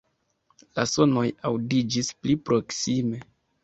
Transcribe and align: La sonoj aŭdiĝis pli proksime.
La 0.79 0.85
sonoj 0.93 1.25
aŭdiĝis 1.53 2.13
pli 2.25 2.41
proksime. 2.51 3.27